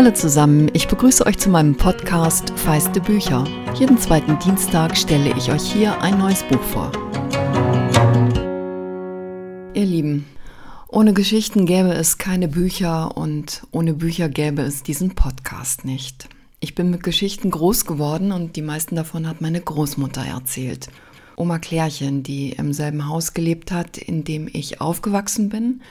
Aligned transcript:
Hallo 0.00 0.12
zusammen, 0.12 0.70
ich 0.72 0.88
begrüße 0.88 1.26
euch 1.26 1.36
zu 1.36 1.50
meinem 1.50 1.76
Podcast 1.76 2.58
Feiste 2.58 3.02
Bücher. 3.02 3.44
Jeden 3.74 3.98
zweiten 3.98 4.38
Dienstag 4.38 4.96
stelle 4.96 5.36
ich 5.36 5.52
euch 5.52 5.70
hier 5.70 6.00
ein 6.00 6.16
neues 6.16 6.42
Buch 6.42 6.62
vor. 6.62 6.90
Ihr 9.74 9.84
Lieben, 9.84 10.24
ohne 10.88 11.12
Geschichten 11.12 11.66
gäbe 11.66 11.92
es 11.92 12.16
keine 12.16 12.48
Bücher 12.48 13.14
und 13.14 13.66
ohne 13.72 13.92
Bücher 13.92 14.30
gäbe 14.30 14.62
es 14.62 14.82
diesen 14.82 15.14
Podcast 15.14 15.84
nicht. 15.84 16.30
Ich 16.60 16.74
bin 16.74 16.88
mit 16.88 17.02
Geschichten 17.02 17.50
groß 17.50 17.84
geworden 17.84 18.32
und 18.32 18.56
die 18.56 18.62
meisten 18.62 18.96
davon 18.96 19.28
hat 19.28 19.42
meine 19.42 19.60
Großmutter 19.60 20.24
erzählt. 20.24 20.88
Oma 21.36 21.58
Klärchen, 21.58 22.22
die 22.22 22.52
im 22.52 22.72
selben 22.72 23.06
Haus 23.06 23.34
gelebt 23.34 23.70
hat, 23.70 23.98
in 23.98 24.24
dem 24.24 24.48
ich 24.50 24.80
aufgewachsen 24.80 25.50
bin 25.50 25.82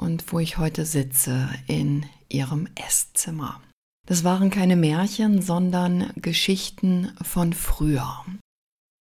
und 0.00 0.30
wo 0.34 0.38
ich 0.38 0.58
heute 0.58 0.84
sitze, 0.84 1.48
in 1.66 2.04
ihrem 2.28 2.68
Esszimmer. 2.74 3.60
Das 4.06 4.24
waren 4.24 4.50
keine 4.50 4.76
Märchen, 4.76 5.40
sondern 5.40 6.12
Geschichten 6.16 7.12
von 7.22 7.52
früher. 7.52 8.24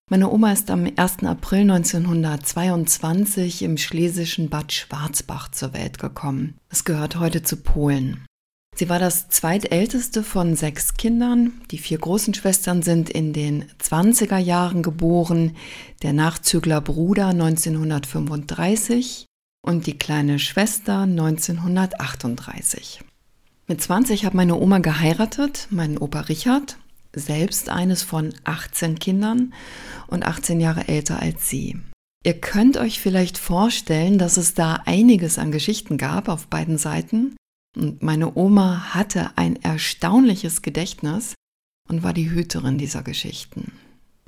Meine 0.10 0.30
Oma 0.30 0.52
ist 0.52 0.70
am 0.70 0.88
1. 0.96 1.24
April 1.24 1.72
1922 1.72 3.64
im 3.64 3.78
schlesischen 3.78 4.50
Bad 4.50 4.72
Schwarzbach 4.72 5.50
zur 5.50 5.74
Welt 5.74 5.98
gekommen. 5.98 6.58
Es 6.70 6.84
gehört 6.84 7.18
heute 7.18 7.42
zu 7.42 7.58
Polen. 7.58 8.26
Sie 8.76 8.90
war 8.90 9.00
das 9.00 9.30
zweitälteste 9.30 10.24
von 10.24 10.56
sechs 10.56 10.96
Kindern. 10.96 11.54
Die 11.72 11.78
vier 11.78 12.00
großen 12.00 12.34
Schwestern 12.34 12.82
sind 12.82 13.10
in 13.10 13.32
den 13.34 13.66
20er 13.82 14.40
Jahren 14.40 14.84
geboren, 14.84 15.56
der 16.02 16.14
Nachzügler 16.14 16.82
Bruder 16.82 17.28
1935 17.28 19.26
und 19.66 19.88
die 19.88 19.98
kleine 19.98 20.40
Schwester 20.40 21.02
1938. 21.02 23.02
Mit 23.68 23.82
20 23.82 24.26
hat 24.26 24.34
meine 24.34 24.60
Oma 24.60 24.80
geheiratet, 24.80 25.68
meinen 25.70 25.98
Opa 25.98 26.22
Richard, 26.22 26.78
selbst 27.16 27.70
eines 27.70 28.04
von 28.04 28.34
18 28.44 29.00
Kindern 29.00 29.54
und 30.08 30.26
18 30.26 30.60
Jahre 30.60 30.88
älter 30.90 31.22
als 31.22 31.50
sie. 31.50 31.80
Ihr 32.26 32.40
könnt 32.40 32.78
euch 32.78 33.00
vielleicht 33.00 33.38
vorstellen, 33.38 34.18
dass 34.18 34.38
es 34.38 34.54
da 34.54 34.82
einiges 34.86 35.40
an 35.40 35.52
Geschichten 35.52 35.98
gab 35.98 36.28
auf 36.28 36.48
beiden 36.48 36.78
Seiten. 36.78 37.36
Und 37.76 38.04
meine 38.04 38.36
Oma 38.36 38.94
hatte 38.94 39.32
ein 39.38 39.62
erstaunliches 39.62 40.62
Gedächtnis 40.62 41.34
und 41.90 42.04
war 42.04 42.14
die 42.14 42.32
Hüterin 42.32 42.78
dieser 42.78 43.02
Geschichten. 43.02 43.72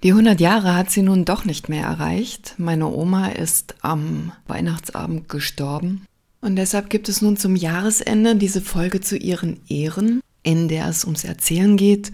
Die 0.04 0.12
100 0.12 0.40
Jahre 0.40 0.76
hat 0.76 0.92
sie 0.92 1.02
nun 1.02 1.26
doch 1.26 1.46
nicht 1.46 1.70
mehr 1.70 1.84
erreicht. 1.84 2.56
Meine 2.58 2.88
Oma 2.88 3.30
ist 3.30 3.76
am 3.82 4.32
Weihnachtsabend 4.48 5.30
gestorben. 5.30 6.06
Und 6.46 6.58
deshalb 6.58 6.92
gibt 6.92 7.10
es 7.10 7.24
nun 7.24 7.38
zum 7.38 7.56
Jahresende 7.56 8.36
diese 8.36 8.62
Folge 8.62 9.02
zu 9.02 9.18
ihren 9.18 9.60
Ehren, 9.68 10.22
in 10.44 10.68
der 10.68 10.88
es 10.88 11.04
ums 11.04 11.24
Erzählen 11.24 11.76
geht 11.76 12.12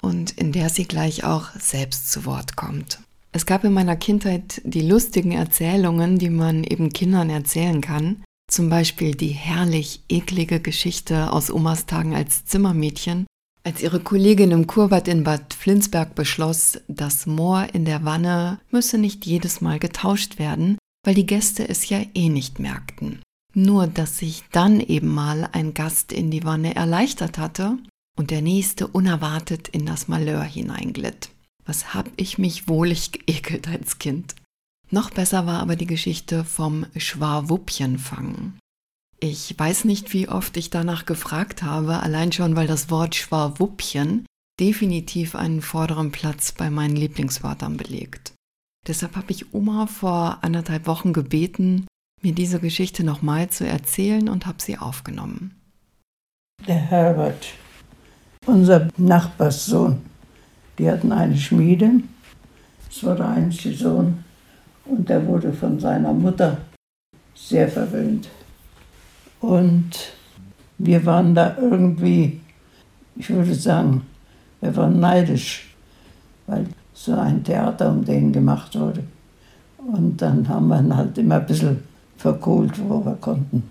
und 0.00 0.30
in 0.30 0.50
der 0.50 0.70
sie 0.70 0.84
gleich 0.84 1.24
auch 1.24 1.50
selbst 1.60 2.10
zu 2.10 2.24
Wort 2.24 2.56
kommt. 2.56 3.00
Es 3.32 3.44
gab 3.44 3.64
in 3.64 3.74
meiner 3.74 3.96
Kindheit 3.96 4.62
die 4.64 4.80
lustigen 4.80 5.32
Erzählungen, 5.32 6.18
die 6.18 6.30
man 6.30 6.64
eben 6.64 6.90
Kindern 6.90 7.28
erzählen 7.28 7.82
kann. 7.82 8.22
Zum 8.50 8.70
Beispiel 8.70 9.14
die 9.14 9.28
herrlich 9.28 10.00
eklige 10.08 10.58
Geschichte 10.58 11.30
aus 11.30 11.50
Omas 11.50 11.84
Tagen 11.84 12.14
als 12.14 12.46
Zimmermädchen, 12.46 13.26
als 13.62 13.82
ihre 13.82 14.00
Kollegin 14.00 14.52
im 14.52 14.66
Kurbad 14.66 15.06
in 15.06 15.22
Bad 15.22 15.52
Flinsberg 15.52 16.14
beschloss, 16.14 16.80
das 16.88 17.26
Moor 17.26 17.66
in 17.74 17.84
der 17.84 18.06
Wanne 18.06 18.58
müsse 18.70 18.96
nicht 18.96 19.26
jedes 19.26 19.60
Mal 19.60 19.78
getauscht 19.78 20.38
werden, 20.38 20.78
weil 21.04 21.14
die 21.14 21.26
Gäste 21.26 21.68
es 21.68 21.90
ja 21.90 22.00
eh 22.14 22.30
nicht 22.30 22.58
merkten. 22.58 23.20
Nur 23.56 23.86
dass 23.86 24.18
sich 24.18 24.44
dann 24.52 24.80
eben 24.80 25.08
mal 25.08 25.48
ein 25.52 25.72
Gast 25.72 26.12
in 26.12 26.30
die 26.30 26.44
Wanne 26.44 26.76
erleichtert 26.76 27.38
hatte 27.38 27.78
und 28.18 28.30
der 28.30 28.42
nächste 28.42 28.86
unerwartet 28.86 29.68
in 29.68 29.86
das 29.86 30.08
Malheur 30.08 30.42
hineinglitt. 30.42 31.30
Was 31.64 31.94
hab 31.94 32.10
ich 32.16 32.36
mich 32.36 32.68
wohlig 32.68 33.12
geekelt 33.12 33.66
als 33.66 33.98
Kind. 33.98 34.34
Noch 34.90 35.10
besser 35.10 35.46
war 35.46 35.60
aber 35.60 35.74
die 35.74 35.86
Geschichte 35.86 36.44
vom 36.44 36.84
Schwarwuppchenfangen. 36.96 38.58
Ich 39.20 39.58
weiß 39.58 39.86
nicht, 39.86 40.12
wie 40.12 40.28
oft 40.28 40.56
ich 40.58 40.68
danach 40.68 41.06
gefragt 41.06 41.62
habe, 41.62 42.00
allein 42.00 42.32
schon, 42.32 42.56
weil 42.56 42.66
das 42.66 42.90
Wort 42.90 43.14
Schwarwuppchen 43.14 44.26
definitiv 44.60 45.34
einen 45.34 45.62
vorderen 45.62 46.12
Platz 46.12 46.52
bei 46.52 46.68
meinen 46.68 46.96
Lieblingswörtern 46.96 47.78
belegt. 47.78 48.34
Deshalb 48.86 49.16
habe 49.16 49.32
ich 49.32 49.54
Oma 49.54 49.86
vor 49.86 50.38
anderthalb 50.42 50.86
Wochen 50.86 51.14
gebeten, 51.14 51.86
mir 52.22 52.32
diese 52.32 52.60
Geschichte 52.60 53.04
nochmal 53.04 53.48
zu 53.50 53.66
erzählen 53.66 54.28
und 54.28 54.46
habe 54.46 54.58
sie 54.60 54.78
aufgenommen. 54.78 55.54
Der 56.66 56.76
Herbert, 56.76 57.46
unser 58.46 58.88
Nachbarssohn, 58.96 60.00
die 60.78 60.90
hatten 60.90 61.12
eine 61.12 61.36
Schmiede. 61.36 61.90
Es 62.90 63.04
war 63.04 63.14
der 63.14 63.28
einzige 63.28 63.74
Sohn 63.74 64.24
und 64.86 65.08
der 65.08 65.24
wurde 65.26 65.52
von 65.52 65.78
seiner 65.78 66.12
Mutter 66.12 66.58
sehr 67.34 67.68
verwöhnt. 67.68 68.28
Und 69.40 69.90
wir 70.78 71.04
waren 71.04 71.34
da 71.34 71.56
irgendwie, 71.60 72.40
ich 73.16 73.28
würde 73.28 73.54
sagen, 73.54 74.02
wir 74.60 74.74
waren 74.74 74.98
neidisch, 74.98 75.74
weil 76.46 76.66
so 76.94 77.14
ein 77.14 77.44
Theater 77.44 77.90
um 77.90 78.04
den 78.04 78.32
gemacht 78.32 78.74
wurde. 78.78 79.04
Und 79.78 80.20
dann 80.20 80.48
haben 80.48 80.68
wir 80.68 80.80
ihn 80.80 80.96
halt 80.96 81.16
immer 81.18 81.36
ein 81.36 81.46
bisschen 81.46 81.82
verkohlt, 82.16 82.72
wo 82.88 83.04
wir 83.04 83.16
konnten. 83.16 83.70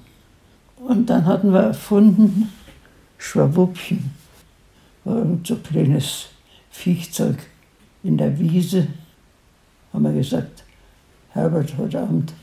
Und 0.77 1.09
dann 1.09 1.25
hatten 1.25 1.51
wir 1.51 1.61
erfunden, 1.61 2.49
Schwabubchen, 3.17 4.11
war 5.03 5.17
irgend 5.17 5.47
so 5.47 5.55
ein 5.55 5.63
kleines 5.63 6.27
Viechzeug 6.69 7.37
in 8.03 8.17
der 8.17 8.37
Wiese, 8.37 8.87
haben 9.93 10.03
wir 10.03 10.13
gesagt, 10.13 10.63
Herbert, 11.29 11.73
heute 11.77 12.01
Abend 12.01 12.33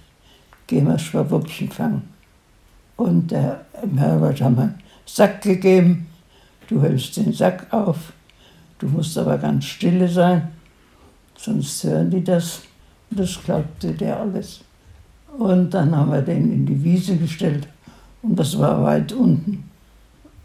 gehen 0.66 0.86
wir 0.86 0.98
Schwabubchen 0.98 1.70
fangen. 1.70 2.08
Und 2.96 3.30
der 3.30 3.64
Herbert 3.96 4.40
haben 4.40 4.56
wir 4.56 4.62
einen 4.62 4.82
Sack 5.06 5.42
gegeben, 5.42 6.06
du 6.68 6.82
hältst 6.82 7.16
den 7.16 7.32
Sack 7.32 7.72
auf, 7.72 8.12
du 8.78 8.88
musst 8.88 9.16
aber 9.18 9.38
ganz 9.38 9.66
stille 9.66 10.08
sein, 10.08 10.48
sonst 11.36 11.84
hören 11.84 12.10
die 12.10 12.24
das. 12.24 12.62
Und 13.10 13.20
das 13.20 13.38
glaubte 13.44 13.92
der 13.92 14.18
alles. 14.18 14.64
Und 15.38 15.70
dann 15.70 15.96
haben 15.96 16.12
wir 16.12 16.22
den 16.22 16.52
in 16.52 16.66
die 16.66 16.84
Wiese 16.84 17.16
gestellt 17.16 17.66
und 18.22 18.36
das 18.36 18.58
war 18.58 18.82
weit 18.82 19.12
unten. 19.12 19.64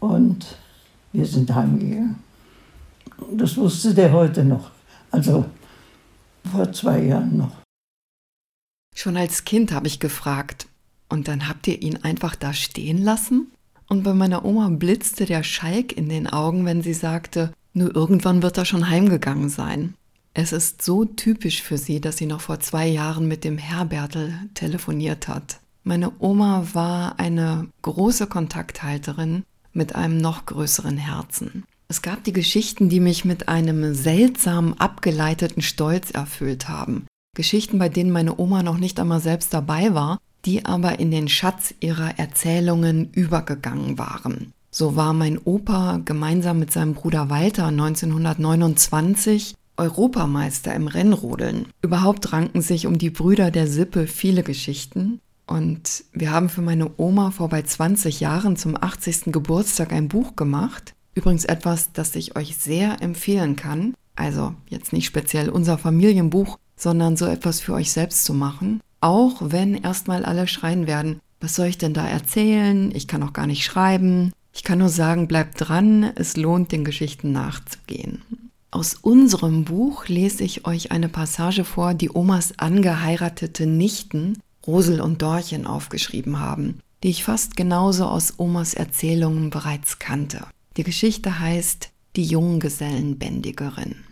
Und 0.00 0.56
wir 1.12 1.26
sind 1.26 1.54
heimgegangen. 1.54 2.16
Das 3.32 3.56
wusste 3.56 3.94
der 3.94 4.12
heute 4.12 4.44
noch. 4.44 4.70
Also 5.10 5.44
vor 6.50 6.72
zwei 6.72 7.04
Jahren 7.04 7.36
noch. 7.36 7.56
Schon 8.94 9.16
als 9.16 9.44
Kind 9.44 9.72
habe 9.72 9.86
ich 9.86 10.00
gefragt. 10.00 10.66
Und 11.08 11.28
dann 11.28 11.48
habt 11.48 11.66
ihr 11.66 11.80
ihn 11.80 11.96
einfach 12.02 12.36
da 12.36 12.52
stehen 12.52 13.02
lassen? 13.02 13.50
Und 13.88 14.02
bei 14.02 14.12
meiner 14.12 14.44
Oma 14.44 14.68
blitzte 14.68 15.24
der 15.24 15.42
Schalk 15.42 15.92
in 15.92 16.08
den 16.08 16.26
Augen, 16.26 16.66
wenn 16.66 16.82
sie 16.82 16.92
sagte, 16.92 17.52
nur 17.72 17.94
irgendwann 17.94 18.42
wird 18.42 18.58
er 18.58 18.66
schon 18.66 18.90
heimgegangen 18.90 19.48
sein. 19.48 19.94
Es 20.40 20.52
ist 20.52 20.82
so 20.82 21.04
typisch 21.04 21.62
für 21.64 21.78
sie, 21.78 22.00
dass 22.00 22.18
sie 22.18 22.26
noch 22.26 22.42
vor 22.42 22.60
zwei 22.60 22.86
Jahren 22.86 23.26
mit 23.26 23.42
dem 23.42 23.58
Herbertel 23.58 24.32
telefoniert 24.54 25.26
hat. 25.26 25.58
Meine 25.82 26.12
Oma 26.20 26.64
war 26.74 27.18
eine 27.18 27.66
große 27.82 28.28
Kontakthalterin 28.28 29.42
mit 29.72 29.96
einem 29.96 30.18
noch 30.18 30.46
größeren 30.46 30.96
Herzen. 30.96 31.64
Es 31.88 32.02
gab 32.02 32.22
die 32.22 32.32
Geschichten, 32.32 32.88
die 32.88 33.00
mich 33.00 33.24
mit 33.24 33.48
einem 33.48 33.96
seltsam 33.96 34.74
abgeleiteten 34.74 35.60
Stolz 35.60 36.12
erfüllt 36.12 36.68
haben. 36.68 37.08
Geschichten, 37.36 37.80
bei 37.80 37.88
denen 37.88 38.12
meine 38.12 38.38
Oma 38.38 38.62
noch 38.62 38.78
nicht 38.78 39.00
einmal 39.00 39.20
selbst 39.20 39.52
dabei 39.52 39.92
war, 39.92 40.18
die 40.44 40.64
aber 40.64 41.00
in 41.00 41.10
den 41.10 41.26
Schatz 41.26 41.74
ihrer 41.80 42.16
Erzählungen 42.16 43.10
übergegangen 43.10 43.98
waren. 43.98 44.52
So 44.70 44.94
war 44.94 45.14
mein 45.14 45.38
Opa 45.38 46.00
gemeinsam 46.04 46.60
mit 46.60 46.70
seinem 46.70 46.94
Bruder 46.94 47.28
Walter 47.28 47.66
1929 47.66 49.56
Europameister 49.78 50.74
im 50.74 50.88
Rennrodeln. 50.88 51.66
Überhaupt 51.82 52.32
ranken 52.32 52.60
sich 52.60 52.86
um 52.86 52.98
die 52.98 53.10
Brüder 53.10 53.50
der 53.50 53.66
Sippe 53.66 54.06
viele 54.06 54.42
Geschichten. 54.42 55.20
Und 55.46 56.04
wir 56.12 56.30
haben 56.30 56.48
für 56.48 56.60
meine 56.60 56.90
Oma 56.98 57.30
vor 57.30 57.48
bei 57.48 57.62
20 57.62 58.20
Jahren 58.20 58.56
zum 58.56 58.76
80. 58.76 59.32
Geburtstag 59.32 59.92
ein 59.92 60.08
Buch 60.08 60.36
gemacht. 60.36 60.94
Übrigens 61.14 61.44
etwas, 61.46 61.92
das 61.92 62.14
ich 62.16 62.36
euch 62.36 62.56
sehr 62.56 63.00
empfehlen 63.00 63.56
kann. 63.56 63.94
Also 64.14 64.54
jetzt 64.68 64.92
nicht 64.92 65.06
speziell 65.06 65.48
unser 65.48 65.78
Familienbuch, 65.78 66.58
sondern 66.76 67.16
so 67.16 67.26
etwas 67.26 67.60
für 67.60 67.72
euch 67.72 67.92
selbst 67.92 68.24
zu 68.24 68.34
machen. 68.34 68.80
Auch 69.00 69.36
wenn 69.40 69.74
erstmal 69.74 70.24
alle 70.24 70.46
schreien 70.46 70.86
werden, 70.86 71.20
was 71.40 71.54
soll 71.54 71.66
ich 71.66 71.78
denn 71.78 71.94
da 71.94 72.06
erzählen? 72.06 72.92
Ich 72.94 73.06
kann 73.06 73.22
auch 73.22 73.32
gar 73.32 73.46
nicht 73.46 73.64
schreiben. 73.64 74.32
Ich 74.52 74.64
kann 74.64 74.78
nur 74.80 74.88
sagen, 74.88 75.28
bleibt 75.28 75.54
dran, 75.56 76.10
es 76.16 76.36
lohnt, 76.36 76.72
den 76.72 76.84
Geschichten 76.84 77.32
nachzugehen. 77.32 78.22
Aus 78.70 78.94
unserem 78.94 79.64
Buch 79.64 80.08
lese 80.08 80.44
ich 80.44 80.66
euch 80.66 80.92
eine 80.92 81.08
Passage 81.08 81.64
vor, 81.64 81.94
die 81.94 82.10
Omas 82.10 82.58
angeheiratete 82.58 83.66
Nichten, 83.66 84.38
Rosel 84.66 85.00
und 85.00 85.22
Dorchen, 85.22 85.66
aufgeschrieben 85.66 86.38
haben, 86.38 86.80
die 87.02 87.08
ich 87.08 87.24
fast 87.24 87.56
genauso 87.56 88.04
aus 88.04 88.34
Omas 88.36 88.74
Erzählungen 88.74 89.48
bereits 89.48 89.98
kannte. 89.98 90.46
Die 90.76 90.82
Geschichte 90.82 91.40
heißt 91.40 91.90
Die 92.14 92.24
Junggesellenbändigerin. 92.24 94.04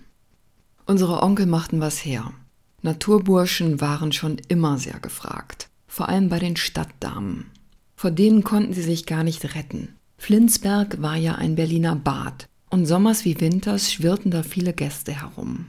Unsere 0.87 1.23
Onkel 1.23 1.45
machten 1.45 1.81
was 1.81 2.03
her. 2.03 2.33
Naturburschen 2.81 3.83
waren 3.83 4.13
schon 4.13 4.39
immer 4.49 4.79
sehr 4.79 5.01
gefragt, 5.01 5.69
vor 5.87 6.09
allem 6.09 6.31
bei 6.31 6.39
den 6.39 6.57
Stadtdamen. 6.57 7.51
Vor 7.95 8.11
denen 8.11 8.43
konnten 8.43 8.73
sie 8.73 8.83
sich 8.83 9.05
gar 9.05 9.23
nicht 9.23 9.55
retten. 9.55 9.97
Flinsberg 10.17 11.03
war 11.03 11.17
ja 11.17 11.35
ein 11.35 11.57
Berliner 11.57 11.97
Bad 11.97 12.49
und 12.71 12.87
sommers 12.87 13.25
wie 13.25 13.41
winters 13.41 13.93
schwirrten 13.93 14.31
da 14.31 14.43
viele 14.43 14.73
Gäste 14.73 15.13
herum. 15.13 15.67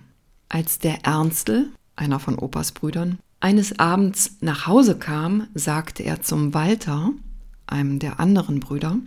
Als 0.49 0.79
der 0.79 1.05
Ernstl, 1.05 1.67
einer 1.95 2.19
von 2.19 2.37
Opas 2.39 2.71
Brüdern, 2.71 3.19
eines 3.39 3.79
Abends 3.79 4.37
nach 4.41 4.67
Hause 4.67 4.97
kam, 4.97 5.47
sagte 5.53 6.03
er 6.03 6.21
zum 6.21 6.53
Walter, 6.53 7.11
einem 7.67 7.99
der 7.99 8.19
anderen 8.19 8.59
Brüder, 8.59 8.97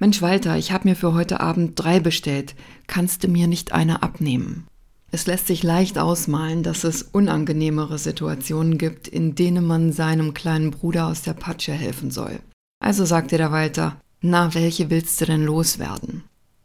Mensch 0.00 0.22
Walter, 0.22 0.56
ich 0.58 0.72
habe 0.72 0.88
mir 0.88 0.96
für 0.96 1.14
heute 1.14 1.40
Abend 1.40 1.72
drei 1.76 2.00
bestellt, 2.00 2.56
kannst 2.88 3.22
du 3.22 3.28
mir 3.28 3.46
nicht 3.46 3.72
eine 3.72 4.02
abnehmen? 4.02 4.66
Es 5.12 5.26
lässt 5.26 5.46
sich 5.46 5.62
leicht 5.62 5.98
ausmalen, 5.98 6.64
dass 6.64 6.82
es 6.82 7.02
unangenehmere 7.02 7.98
Situationen 7.98 8.78
gibt, 8.78 9.06
in 9.06 9.36
denen 9.36 9.64
man 9.64 9.92
seinem 9.92 10.34
kleinen 10.34 10.72
Bruder 10.72 11.06
aus 11.06 11.22
der 11.22 11.34
Patsche 11.34 11.72
helfen 11.72 12.10
soll. 12.10 12.40
Also 12.80 13.04
sagte 13.04 13.38
der 13.38 13.52
Walter, 13.52 14.00
na, 14.20 14.54
welche 14.54 14.90
willst 14.90 15.20
du 15.20 15.26
denn 15.26 15.44
loswerden? 15.44 16.24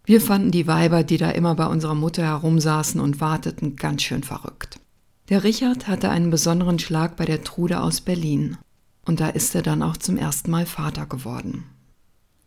Wir 0.09 0.21
fanden 0.21 0.50
die 0.50 0.65
Weiber, 0.65 1.03
die 1.03 1.17
da 1.17 1.29
immer 1.29 1.53
bei 1.53 1.67
unserer 1.67 1.94
Mutter 1.94 2.23
herumsaßen 2.23 3.00
und 3.00 3.21
warteten, 3.21 3.75
ganz 3.75 4.01
schön 4.01 4.23
verrückt. 4.23 4.79
Der 5.29 5.44
Richard 5.44 5.88
hatte 5.88 6.09
einen 6.09 6.31
besonderen 6.31 6.79
Schlag 6.79 7.15
bei 7.15 7.25
der 7.25 7.44
Trude 7.44 7.79
aus 7.79 8.01
Berlin. 8.01 8.57
Und 9.06 9.19
da 9.19 9.29
ist 9.29 9.53
er 9.53 9.61
dann 9.61 9.83
auch 9.83 9.97
zum 9.97 10.17
ersten 10.17 10.50
Mal 10.50 10.65
Vater 10.65 11.06
geworden. 11.06 11.65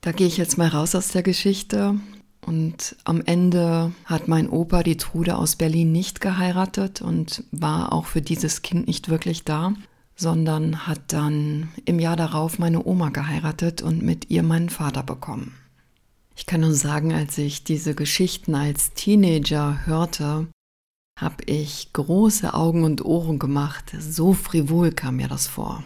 Da 0.00 0.10
gehe 0.10 0.26
ich 0.26 0.38
jetzt 0.38 0.58
mal 0.58 0.66
raus 0.66 0.96
aus 0.96 1.12
der 1.12 1.22
Geschichte. 1.22 2.00
Und 2.44 2.96
am 3.04 3.22
Ende 3.24 3.92
hat 4.06 4.26
mein 4.26 4.48
Opa 4.50 4.82
die 4.82 4.96
Trude 4.96 5.36
aus 5.36 5.54
Berlin 5.54 5.92
nicht 5.92 6.20
geheiratet 6.20 7.00
und 7.00 7.44
war 7.52 7.92
auch 7.92 8.06
für 8.06 8.22
dieses 8.22 8.62
Kind 8.62 8.88
nicht 8.88 9.08
wirklich 9.08 9.44
da, 9.44 9.72
sondern 10.16 10.88
hat 10.88 11.12
dann 11.12 11.68
im 11.84 12.00
Jahr 12.00 12.16
darauf 12.16 12.58
meine 12.58 12.84
Oma 12.84 13.10
geheiratet 13.10 13.82
und 13.82 14.02
mit 14.02 14.30
ihr 14.30 14.42
meinen 14.42 14.68
Vater 14.68 15.04
bekommen. 15.04 15.54
Ich 16.42 16.46
kann 16.46 16.62
nur 16.62 16.74
sagen, 16.74 17.12
als 17.12 17.38
ich 17.38 17.62
diese 17.62 17.94
Geschichten 17.94 18.56
als 18.56 18.94
Teenager 18.94 19.86
hörte, 19.86 20.48
habe 21.16 21.44
ich 21.46 21.92
große 21.92 22.52
Augen 22.52 22.82
und 22.82 23.04
Ohren 23.04 23.38
gemacht. 23.38 23.94
So 24.00 24.32
frivol 24.32 24.90
kam 24.90 25.16
mir 25.16 25.28
das 25.28 25.46
vor. 25.46 25.84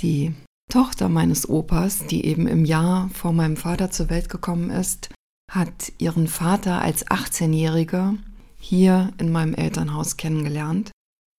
Die 0.00 0.32
Tochter 0.72 1.10
meines 1.10 1.46
Opas, 1.50 2.06
die 2.06 2.24
eben 2.24 2.46
im 2.46 2.64
Jahr 2.64 3.10
vor 3.10 3.34
meinem 3.34 3.58
Vater 3.58 3.90
zur 3.90 4.08
Welt 4.08 4.30
gekommen 4.30 4.70
ist, 4.70 5.10
hat 5.52 5.92
ihren 5.98 6.28
Vater 6.28 6.80
als 6.80 7.06
18-Jährige 7.06 8.16
hier 8.58 9.12
in 9.18 9.30
meinem 9.30 9.52
Elternhaus 9.52 10.16
kennengelernt, 10.16 10.92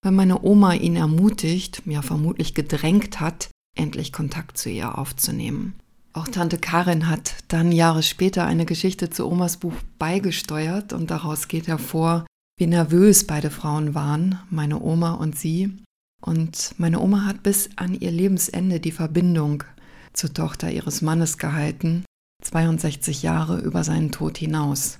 weil 0.04 0.12
meine 0.12 0.40
Oma 0.44 0.74
ihn 0.74 0.94
ermutigt, 0.94 1.82
ja 1.84 2.00
vermutlich 2.00 2.54
gedrängt 2.54 3.18
hat, 3.18 3.50
endlich 3.76 4.12
Kontakt 4.12 4.56
zu 4.56 4.70
ihr 4.70 4.98
aufzunehmen. 4.98 5.74
Auch 6.14 6.28
Tante 6.28 6.58
Karin 6.58 7.08
hat 7.08 7.36
dann 7.48 7.72
Jahre 7.72 8.02
später 8.02 8.44
eine 8.44 8.66
Geschichte 8.66 9.08
zu 9.08 9.26
Omas 9.26 9.56
Buch 9.56 9.74
beigesteuert 9.98 10.92
und 10.92 11.10
daraus 11.10 11.48
geht 11.48 11.68
hervor, 11.68 12.26
wie 12.58 12.66
nervös 12.66 13.26
beide 13.26 13.50
Frauen 13.50 13.94
waren, 13.94 14.38
meine 14.50 14.82
Oma 14.82 15.14
und 15.14 15.38
sie. 15.38 15.78
Und 16.20 16.74
meine 16.76 17.00
Oma 17.00 17.24
hat 17.24 17.42
bis 17.42 17.70
an 17.76 17.94
ihr 17.94 18.10
Lebensende 18.10 18.78
die 18.78 18.92
Verbindung 18.92 19.64
zur 20.12 20.34
Tochter 20.34 20.70
ihres 20.70 21.00
Mannes 21.00 21.38
gehalten 21.38 22.04
62 22.44 23.22
Jahre 23.22 23.60
über 23.60 23.82
seinen 23.82 24.12
Tod 24.12 24.36
hinaus. 24.36 24.98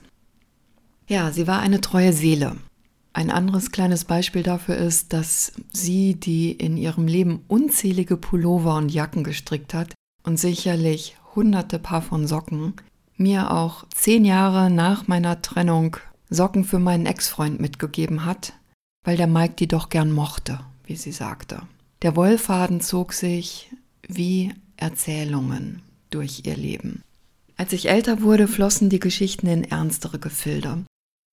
Ja, 1.08 1.30
sie 1.30 1.46
war 1.46 1.60
eine 1.60 1.82
treue 1.82 2.14
Seele. 2.14 2.56
Ein 3.12 3.30
anderes 3.30 3.70
kleines 3.70 4.06
Beispiel 4.06 4.42
dafür 4.42 4.76
ist, 4.76 5.12
dass 5.12 5.52
sie, 5.72 6.14
die 6.14 6.52
in 6.52 6.78
ihrem 6.78 7.06
Leben 7.06 7.44
unzählige 7.48 8.16
Pullover 8.16 8.76
und 8.76 8.90
Jacken 8.90 9.22
gestrickt 9.22 9.74
hat 9.74 9.92
und 10.24 10.38
sicherlich 10.38 11.16
hunderte 11.34 11.78
Paar 11.78 12.02
von 12.02 12.26
Socken, 12.26 12.74
mir 13.16 13.50
auch 13.52 13.84
zehn 13.94 14.24
Jahre 14.24 14.70
nach 14.70 15.08
meiner 15.08 15.42
Trennung 15.42 15.96
Socken 16.30 16.64
für 16.64 16.78
meinen 16.78 17.06
Ex-Freund 17.06 17.60
mitgegeben 17.60 18.24
hat, 18.24 18.54
weil 19.04 19.16
der 19.16 19.26
Mike 19.26 19.54
die 19.54 19.68
doch 19.68 19.88
gern 19.88 20.12
mochte, 20.12 20.60
wie 20.84 20.96
sie 20.96 21.12
sagte. 21.12 21.62
Der 22.02 22.16
Wollfaden 22.16 22.80
zog 22.80 23.12
sich 23.12 23.70
wie 24.08 24.52
Erzählungen 24.76 25.82
durch 26.10 26.42
ihr 26.44 26.56
Leben. 26.56 27.02
Als 27.56 27.72
ich 27.72 27.88
älter 27.88 28.22
wurde, 28.22 28.48
flossen 28.48 28.88
die 28.88 28.98
Geschichten 28.98 29.46
in 29.46 29.64
ernstere 29.64 30.18
Gefilde. 30.18 30.84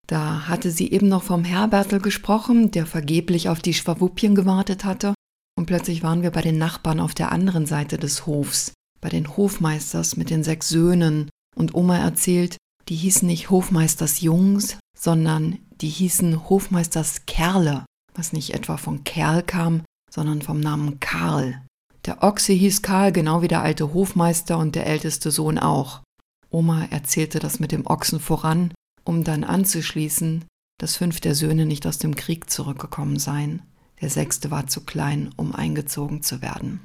Da 0.05 0.47
hatte 0.47 0.71
sie 0.71 0.91
eben 0.91 1.07
noch 1.07 1.23
vom 1.23 1.43
Herbertel 1.43 1.99
gesprochen, 1.99 2.71
der 2.71 2.85
vergeblich 2.85 3.49
auf 3.49 3.61
die 3.61 3.73
Schwawuppien 3.73 4.35
gewartet 4.35 4.85
hatte, 4.85 5.13
und 5.57 5.65
plötzlich 5.65 6.03
waren 6.03 6.21
wir 6.21 6.31
bei 6.31 6.41
den 6.41 6.57
Nachbarn 6.57 6.99
auf 6.99 7.13
der 7.13 7.31
anderen 7.31 7.65
Seite 7.65 7.97
des 7.97 8.25
Hofs, 8.25 8.73
bei 9.01 9.09
den 9.09 9.37
Hofmeisters 9.37 10.17
mit 10.17 10.29
den 10.29 10.43
sechs 10.43 10.69
Söhnen, 10.69 11.29
und 11.55 11.75
Oma 11.75 11.97
erzählt, 11.97 12.57
die 12.87 12.95
hießen 12.95 13.27
nicht 13.27 13.49
Hofmeisters 13.49 14.21
Jungs, 14.21 14.77
sondern 14.97 15.59
die 15.81 15.89
hießen 15.89 16.49
Hofmeisters 16.49 17.25
Kerle, 17.25 17.85
was 18.13 18.33
nicht 18.33 18.53
etwa 18.53 18.77
von 18.77 19.03
Kerl 19.03 19.43
kam, 19.43 19.83
sondern 20.11 20.41
vom 20.41 20.59
Namen 20.59 20.99
Karl. 20.99 21.61
Der 22.05 22.23
Ochse 22.23 22.53
hieß 22.53 22.81
Karl, 22.81 23.11
genau 23.11 23.41
wie 23.41 23.47
der 23.47 23.61
alte 23.61 23.93
Hofmeister 23.93 24.57
und 24.57 24.75
der 24.75 24.87
älteste 24.87 25.31
Sohn 25.31 25.59
auch. 25.59 26.01
Oma 26.49 26.85
erzählte 26.85 27.39
das 27.39 27.59
mit 27.59 27.71
dem 27.71 27.85
Ochsen 27.85 28.19
voran, 28.19 28.73
um 29.03 29.23
dann 29.23 29.43
anzuschließen, 29.43 30.45
dass 30.79 30.95
fünf 30.95 31.19
der 31.19 31.35
Söhne 31.35 31.65
nicht 31.65 31.85
aus 31.85 31.99
dem 31.99 32.15
Krieg 32.15 32.49
zurückgekommen 32.49 33.19
seien. 33.19 33.61
Der 34.01 34.09
sechste 34.09 34.49
war 34.49 34.67
zu 34.67 34.81
klein, 34.81 35.31
um 35.35 35.53
eingezogen 35.53 36.23
zu 36.23 36.41
werden. 36.41 36.79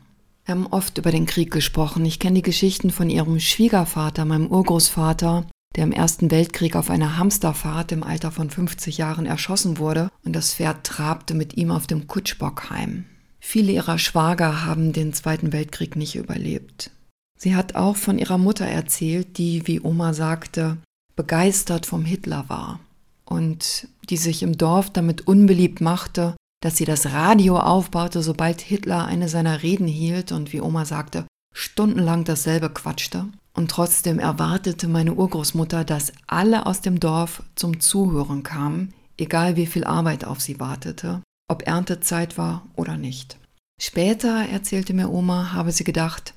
Wir 0.44 0.54
haben 0.54 0.66
oft 0.66 0.98
über 0.98 1.10
den 1.10 1.24
Krieg 1.24 1.50
gesprochen. 1.50 2.04
Ich 2.04 2.18
kenne 2.18 2.36
die 2.36 2.42
Geschichten 2.42 2.90
von 2.90 3.08
ihrem 3.08 3.40
Schwiegervater, 3.40 4.26
meinem 4.26 4.48
Urgroßvater, 4.48 5.46
der 5.74 5.84
im 5.84 5.92
Ersten 5.92 6.30
Weltkrieg 6.30 6.76
auf 6.76 6.90
einer 6.90 7.16
Hamsterfahrt 7.16 7.92
im 7.92 8.02
Alter 8.02 8.30
von 8.30 8.50
50 8.50 8.98
Jahren 8.98 9.24
erschossen 9.24 9.78
wurde 9.78 10.10
und 10.24 10.34
das 10.34 10.54
Pferd 10.54 10.84
trabte 10.84 11.34
mit 11.34 11.56
ihm 11.56 11.70
auf 11.70 11.86
dem 11.86 12.06
Kutschbock 12.06 12.68
heim. 12.70 13.06
Viele 13.40 13.72
ihrer 13.72 13.98
Schwager 13.98 14.64
haben 14.64 14.92
den 14.92 15.12
Zweiten 15.12 15.52
Weltkrieg 15.52 15.96
nicht 15.96 16.14
überlebt. 16.14 16.90
Sie 17.38 17.56
hat 17.56 17.74
auch 17.74 17.96
von 17.96 18.18
ihrer 18.18 18.38
Mutter 18.38 18.66
erzählt, 18.66 19.38
die, 19.38 19.66
wie 19.66 19.80
Oma 19.80 20.14
sagte, 20.14 20.78
begeistert 21.16 21.86
vom 21.86 22.04
Hitler 22.04 22.48
war 22.48 22.80
und 23.24 23.88
die 24.10 24.16
sich 24.16 24.42
im 24.42 24.56
Dorf 24.56 24.90
damit 24.90 25.26
unbeliebt 25.26 25.80
machte, 25.80 26.36
dass 26.64 26.78
sie 26.78 26.86
das 26.86 27.12
Radio 27.12 27.58
aufbaute, 27.58 28.22
sobald 28.22 28.62
Hitler 28.62 29.04
eine 29.04 29.28
seiner 29.28 29.62
Reden 29.62 29.86
hielt 29.86 30.32
und 30.32 30.54
wie 30.54 30.62
Oma 30.62 30.86
sagte, 30.86 31.26
stundenlang 31.54 32.24
dasselbe 32.24 32.70
quatschte. 32.70 33.26
Und 33.52 33.70
trotzdem 33.70 34.18
erwartete 34.18 34.88
meine 34.88 35.12
Urgroßmutter, 35.12 35.84
dass 35.84 36.14
alle 36.26 36.64
aus 36.64 36.80
dem 36.80 37.00
Dorf 37.00 37.42
zum 37.54 37.80
Zuhören 37.80 38.44
kamen, 38.44 38.94
egal 39.18 39.56
wie 39.56 39.66
viel 39.66 39.84
Arbeit 39.84 40.24
auf 40.24 40.40
sie 40.40 40.58
wartete, 40.58 41.20
ob 41.50 41.66
Erntezeit 41.66 42.38
war 42.38 42.64
oder 42.76 42.96
nicht. 42.96 43.36
Später, 43.78 44.48
erzählte 44.48 44.94
mir 44.94 45.10
Oma, 45.10 45.52
habe 45.52 45.70
sie 45.70 45.84
gedacht, 45.84 46.32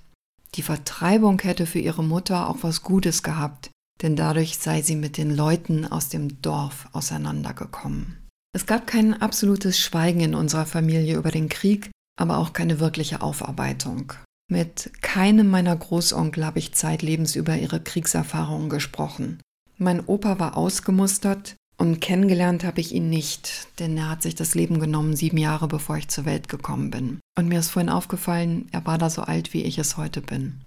die 0.56 0.62
Vertreibung 0.62 1.40
hätte 1.42 1.66
für 1.66 1.80
ihre 1.80 2.04
Mutter 2.04 2.50
auch 2.50 2.58
was 2.64 2.84
Gutes 2.84 3.24
gehabt, 3.24 3.72
denn 4.02 4.18
dadurch 4.18 4.58
sei 4.58 4.82
sie 4.82 4.98
mit 4.98 5.16
den 5.16 5.34
Leuten 5.34 5.86
aus 5.86 6.10
dem 6.10 6.42
Dorf 6.42 6.90
auseinandergekommen. 6.92 8.27
Es 8.58 8.66
gab 8.66 8.88
kein 8.88 9.14
absolutes 9.14 9.80
Schweigen 9.80 10.20
in 10.20 10.34
unserer 10.34 10.66
Familie 10.66 11.16
über 11.16 11.30
den 11.30 11.48
Krieg, 11.48 11.92
aber 12.20 12.40
auch 12.40 12.54
keine 12.54 12.80
wirkliche 12.80 13.22
Aufarbeitung. 13.22 14.14
Mit 14.52 14.90
keinem 15.04 15.48
meiner 15.48 15.76
Großonkel 15.76 16.44
habe 16.44 16.58
ich 16.58 16.74
zeitlebens 16.74 17.36
über 17.36 17.56
ihre 17.56 17.80
Kriegserfahrungen 17.80 18.70
gesprochen. 18.70 19.40
Mein 19.78 20.04
Opa 20.04 20.40
war 20.40 20.58
ausgemustert, 20.58 21.56
und 21.78 22.00
kennengelernt 22.02 22.64
habe 22.64 22.82
ich 22.82 22.96
ihn 22.96 23.12
nicht, 23.12 23.68
denn 23.78 23.96
er 23.96 24.10
hat 24.10 24.24
sich 24.24 24.34
das 24.34 24.56
Leben 24.56 24.80
genommen 24.80 25.16
sieben 25.16 25.38
Jahre 25.38 25.68
bevor 25.68 25.98
ich 25.98 26.08
zur 26.08 26.26
Welt 26.26 26.50
gekommen 26.50 26.90
bin. 26.90 27.20
Und 27.38 27.50
mir 27.50 27.60
ist 27.60 27.70
vorhin 27.70 27.92
aufgefallen, 27.92 28.70
er 28.72 28.84
war 28.88 28.98
da 28.98 29.12
so 29.12 29.22
alt, 29.22 29.54
wie 29.54 29.62
ich 29.62 29.78
es 29.78 29.98
heute 29.98 30.22
bin. 30.22 30.62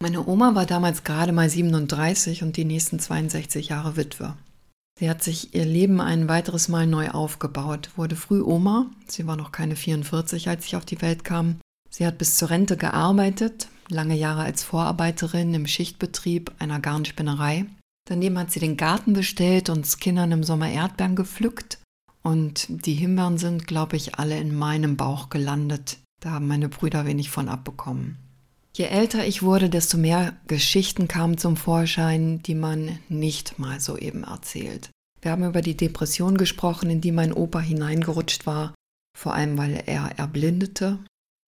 Meine 0.00 0.26
Oma 0.26 0.56
war 0.56 0.66
damals 0.66 1.04
gerade 1.04 1.30
mal 1.30 1.48
37 1.48 2.42
und 2.42 2.56
die 2.56 2.64
nächsten 2.64 2.98
62 2.98 3.68
Jahre 3.68 3.96
Witwe. 3.96 4.34
Sie 5.02 5.10
hat 5.10 5.20
sich 5.20 5.52
ihr 5.52 5.64
Leben 5.64 6.00
ein 6.00 6.28
weiteres 6.28 6.68
Mal 6.68 6.86
neu 6.86 7.10
aufgebaut, 7.10 7.90
wurde 7.96 8.14
früh 8.14 8.40
Oma, 8.40 8.86
sie 9.08 9.26
war 9.26 9.34
noch 9.34 9.50
keine 9.50 9.74
44, 9.74 10.48
als 10.48 10.64
ich 10.64 10.76
auf 10.76 10.84
die 10.84 11.02
Welt 11.02 11.24
kam. 11.24 11.56
Sie 11.90 12.06
hat 12.06 12.18
bis 12.18 12.36
zur 12.36 12.50
Rente 12.50 12.76
gearbeitet, 12.76 13.66
lange 13.88 14.14
Jahre 14.14 14.42
als 14.42 14.62
Vorarbeiterin 14.62 15.54
im 15.54 15.66
Schichtbetrieb 15.66 16.52
einer 16.60 16.78
Garnspinnerei 16.78 17.66
Daneben 18.08 18.38
hat 18.38 18.50
sie 18.50 18.60
den 18.60 18.76
Garten 18.76 19.12
bestellt 19.12 19.68
und 19.70 20.00
Kindern 20.00 20.32
im 20.32 20.42
Sommer 20.44 20.68
Erdbeeren 20.68 21.16
gepflückt. 21.16 21.78
Und 22.22 22.66
die 22.68 22.94
Himbeeren 22.94 23.38
sind, 23.38 23.66
glaube 23.66 23.96
ich, 23.96 24.16
alle 24.16 24.38
in 24.38 24.54
meinem 24.54 24.96
Bauch 24.96 25.28
gelandet. 25.28 25.98
Da 26.20 26.30
haben 26.30 26.46
meine 26.46 26.68
Brüder 26.68 27.06
wenig 27.06 27.30
von 27.30 27.48
abbekommen. 27.48 28.18
Je 28.74 28.86
älter 28.86 29.26
ich 29.26 29.42
wurde, 29.42 29.68
desto 29.68 29.98
mehr 29.98 30.34
Geschichten 30.46 31.06
kamen 31.06 31.36
zum 31.36 31.56
Vorschein, 31.56 32.42
die 32.42 32.54
man 32.54 32.98
nicht 33.08 33.58
mal 33.58 33.80
so 33.80 33.98
eben 33.98 34.24
erzählt. 34.24 34.90
Wir 35.20 35.30
haben 35.30 35.44
über 35.44 35.60
die 35.60 35.76
Depression 35.76 36.38
gesprochen, 36.38 36.88
in 36.88 37.00
die 37.00 37.12
mein 37.12 37.32
Opa 37.32 37.60
hineingerutscht 37.60 38.46
war, 38.46 38.74
vor 39.16 39.34
allem 39.34 39.58
weil 39.58 39.82
er 39.86 40.18
erblindete. 40.18 40.98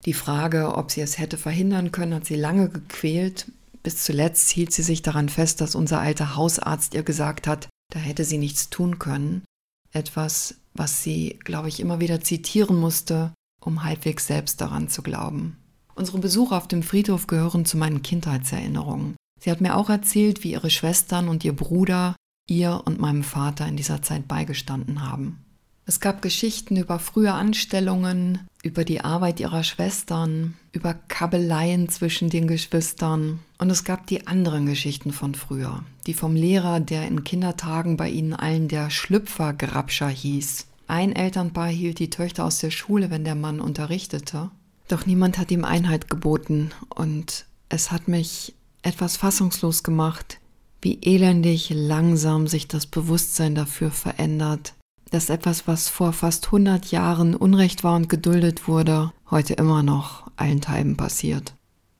Die 0.05 0.13
Frage, 0.13 0.75
ob 0.75 0.91
sie 0.91 1.01
es 1.01 1.17
hätte 1.17 1.37
verhindern 1.37 1.91
können, 1.91 2.13
hat 2.13 2.25
sie 2.25 2.35
lange 2.35 2.69
gequält. 2.69 3.51
Bis 3.81 4.03
zuletzt 4.03 4.51
hielt 4.51 4.71
sie 4.71 4.83
sich 4.83 5.01
daran 5.01 5.29
fest, 5.29 5.61
dass 5.61 5.75
unser 5.75 5.99
alter 5.99 6.35
Hausarzt 6.35 6.93
ihr 6.93 7.03
gesagt 7.03 7.47
hat, 7.47 7.69
da 7.91 7.99
hätte 7.99 8.23
sie 8.23 8.37
nichts 8.37 8.69
tun 8.69 8.99
können. 8.99 9.43
Etwas, 9.91 10.55
was 10.73 11.01
sie, 11.01 11.39
glaube 11.43 11.69
ich, 11.69 11.79
immer 11.79 11.99
wieder 11.99 12.21
zitieren 12.21 12.77
musste, 12.77 13.33
um 13.61 13.83
halbwegs 13.83 14.27
selbst 14.27 14.61
daran 14.61 14.89
zu 14.89 15.01
glauben. 15.01 15.57
Unsere 15.95 16.19
Besuche 16.19 16.55
auf 16.55 16.67
dem 16.67 16.83
Friedhof 16.83 17.25
gehören 17.27 17.65
zu 17.65 17.77
meinen 17.77 18.01
Kindheitserinnerungen. 18.01 19.15
Sie 19.39 19.49
hat 19.49 19.61
mir 19.61 19.75
auch 19.75 19.89
erzählt, 19.89 20.43
wie 20.43 20.51
ihre 20.51 20.69
Schwestern 20.69 21.29
und 21.29 21.43
ihr 21.45 21.55
Bruder 21.55 22.15
ihr 22.47 22.81
und 22.85 22.99
meinem 22.99 23.23
Vater 23.23 23.67
in 23.67 23.77
dieser 23.77 24.01
Zeit 24.01 24.27
beigestanden 24.27 25.09
haben. 25.09 25.39
Es 25.87 25.99
gab 25.99 26.21
Geschichten 26.21 26.77
über 26.77 26.97
frühe 26.97 27.31
Anstellungen, 27.31 28.39
über 28.63 28.83
die 28.83 29.01
Arbeit 29.01 29.39
ihrer 29.39 29.63
Schwestern, 29.63 30.55
über 30.71 30.95
Kabeleien 30.95 31.89
zwischen 31.89 32.31
den 32.31 32.47
Geschwistern. 32.47 33.39
Und 33.59 33.69
es 33.69 33.83
gab 33.83 34.07
die 34.07 34.25
anderen 34.25 34.65
Geschichten 34.65 35.11
von 35.11 35.35
früher, 35.35 35.83
die 36.07 36.15
vom 36.15 36.35
Lehrer, 36.35 36.79
der 36.79 37.07
in 37.07 37.23
Kindertagen 37.23 37.97
bei 37.97 38.09
ihnen 38.09 38.33
allen 38.33 38.67
der 38.67 38.89
Schlüpfergrabscher 38.89 40.09
hieß. 40.09 40.65
Ein 40.87 41.15
Elternpaar 41.15 41.69
hielt 41.69 41.99
die 41.99 42.09
Töchter 42.09 42.45
aus 42.45 42.57
der 42.57 42.71
Schule, 42.71 43.11
wenn 43.11 43.23
der 43.23 43.35
Mann 43.35 43.59
unterrichtete. 43.59 44.49
Doch 44.87 45.05
niemand 45.05 45.37
hat 45.37 45.51
ihm 45.51 45.65
Einhalt 45.65 46.09
geboten 46.09 46.71
und 46.89 47.45
es 47.69 47.91
hat 47.91 48.07
mich 48.07 48.53
etwas 48.83 49.17
fassungslos 49.17 49.83
gemacht, 49.83 50.39
wie 50.81 50.99
elendig 51.01 51.71
langsam 51.73 52.47
sich 52.47 52.67
das 52.67 52.85
Bewusstsein 52.85 53.55
dafür 53.55 53.89
verändert, 53.89 54.75
dass 55.09 55.29
etwas, 55.29 55.67
was 55.67 55.89
vor 55.89 56.13
fast 56.13 56.45
100 56.45 56.91
Jahren 56.91 57.35
Unrecht 57.35 57.83
war 57.83 57.95
und 57.95 58.09
geduldet 58.09 58.67
wurde, 58.67 59.11
heute 59.31 59.55
immer 59.55 59.81
noch 59.81 60.29
allenthalben 60.35 60.97
passiert. 60.97 61.55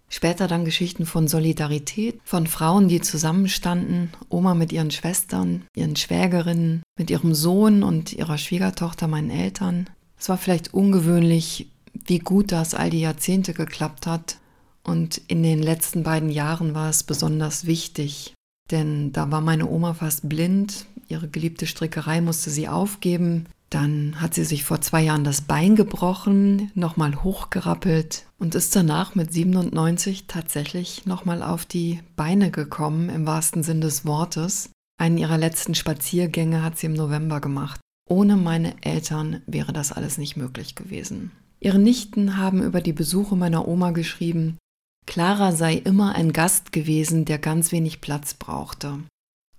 Später 0.07 0.47
dann 0.47 0.65
Geschichten 0.65 1.07
von 1.07 1.27
Solidarität, 1.27 2.19
von 2.23 2.45
Frauen, 2.45 2.87
die 2.87 3.01
zusammenstanden, 3.01 4.11
Oma 4.29 4.53
mit 4.53 4.71
ihren 4.71 4.91
Schwestern, 4.91 5.65
ihren 5.75 5.95
Schwägerinnen, 5.95 6.83
mit 6.97 7.09
ihrem 7.09 7.33
Sohn 7.33 7.81
und 7.81 8.13
ihrer 8.13 8.37
Schwiegertochter, 8.37 9.07
meinen 9.07 9.31
Eltern. 9.31 9.89
Es 10.17 10.29
war 10.29 10.37
vielleicht 10.37 10.73
ungewöhnlich, 10.73 11.71
wie 12.05 12.19
gut 12.19 12.51
das 12.51 12.73
all 12.73 12.89
die 12.89 13.01
Jahrzehnte 13.01 13.53
geklappt 13.53 14.07
hat. 14.07 14.37
Und 14.83 15.21
in 15.27 15.43
den 15.43 15.61
letzten 15.61 16.03
beiden 16.03 16.29
Jahren 16.29 16.75
war 16.75 16.89
es 16.89 17.03
besonders 17.03 17.65
wichtig, 17.65 18.33
denn 18.71 19.11
da 19.11 19.31
war 19.31 19.41
meine 19.41 19.67
Oma 19.69 19.93
fast 19.95 20.29
blind, 20.29 20.85
ihre 21.07 21.27
geliebte 21.27 21.67
Strickerei 21.67 22.21
musste 22.21 22.49
sie 22.49 22.67
aufgeben. 22.67 23.47
Dann 23.71 24.21
hat 24.21 24.35
sie 24.35 24.45
sich 24.45 24.63
vor 24.63 24.81
zwei 24.81 25.01
Jahren 25.01 25.23
das 25.23 25.41
Bein 25.41 25.75
gebrochen, 25.75 26.71
nochmal 26.75 27.23
hochgerappelt 27.23 28.25
und 28.37 28.53
ist 28.55 28.75
danach 28.75 29.15
mit 29.15 29.33
97 29.33 30.27
tatsächlich 30.27 31.05
nochmal 31.05 31.41
auf 31.41 31.65
die 31.65 31.99
Beine 32.15 32.51
gekommen, 32.51 33.09
im 33.09 33.25
wahrsten 33.25 33.63
Sinn 33.63 33.81
des 33.81 34.05
Wortes. 34.05 34.69
Einen 34.97 35.17
ihrer 35.17 35.37
letzten 35.37 35.75
Spaziergänge 35.75 36.63
hat 36.63 36.77
sie 36.77 36.85
im 36.85 36.93
November 36.93 37.41
gemacht. 37.41 37.81
Ohne 38.07 38.37
meine 38.37 38.75
Eltern 38.83 39.41
wäre 39.47 39.73
das 39.73 39.91
alles 39.91 40.19
nicht 40.19 40.37
möglich 40.37 40.75
gewesen. 40.75 41.31
Ihre 41.65 41.79
Nichten 41.79 42.37
haben 42.37 42.61
über 42.61 42.79
die 42.79 42.93
Besuche 42.93 43.35
meiner 43.35 43.67
Oma 43.67 43.89
geschrieben, 43.89 44.59
Clara 45.07 45.51
sei 45.51 45.73
immer 45.73 46.13
ein 46.13 46.31
Gast 46.31 46.71
gewesen, 46.71 47.25
der 47.25 47.39
ganz 47.39 47.71
wenig 47.71 48.01
Platz 48.01 48.35
brauchte. 48.35 48.99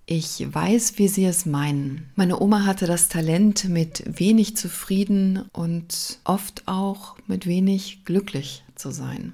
Ich 0.05 0.47
weiß, 0.49 0.99
wie 0.99 1.09
Sie 1.09 1.25
es 1.25 1.45
meinen. 1.45 2.09
Meine 2.15 2.39
Oma 2.39 2.63
hatte 2.63 2.87
das 2.87 3.09
Talent, 3.09 3.65
mit 3.65 4.05
wenig 4.07 4.55
zufrieden 4.55 5.49
und 5.51 6.19
oft 6.23 6.63
auch 6.65 7.17
mit 7.27 7.45
wenig 7.45 8.05
glücklich 8.05 8.63
zu 8.75 8.91
sein. 8.91 9.33